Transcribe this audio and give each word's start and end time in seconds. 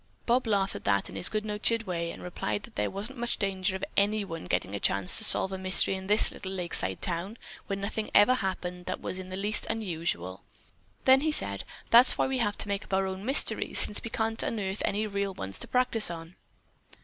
Bob 0.25 0.47
laughed 0.47 0.73
at 0.73 0.83
that 0.83 1.09
in 1.11 1.15
his 1.15 1.29
good 1.29 1.45
natured 1.45 1.83
way 1.83 2.09
and 2.09 2.23
replied 2.23 2.63
that 2.63 2.73
there 2.75 2.89
wasn't 2.89 3.19
much 3.19 3.37
danger 3.37 3.75
of 3.75 3.83
any 3.95 4.25
one 4.25 4.45
getting 4.45 4.73
a 4.73 4.79
chance 4.79 5.15
to 5.15 5.23
solve 5.23 5.51
a 5.51 5.59
mystery 5.59 5.93
in 5.93 6.07
this 6.07 6.31
little 6.31 6.51
lakeside 6.51 7.03
town 7.03 7.37
where 7.67 7.77
nothing 7.77 8.09
ever 8.15 8.33
happened 8.33 8.87
that 8.87 8.99
was 8.99 9.19
in 9.19 9.29
the 9.29 9.37
least 9.37 9.67
unusual. 9.69 10.43
Then 11.05 11.21
he 11.21 11.31
said: 11.31 11.65
'That's 11.91 12.17
why 12.17 12.25
we 12.25 12.39
have 12.39 12.57
to 12.57 12.67
make 12.67 12.83
up 12.85 12.95
our 12.95 13.05
own 13.05 13.23
mysteries, 13.23 13.77
since 13.77 14.01
we 14.03 14.09
can't 14.09 14.41
unearth 14.41 14.81
any 14.85 15.05
real 15.05 15.35
ones 15.35 15.59
to 15.59 15.67
practice 15.67 16.09
on. 16.09 16.35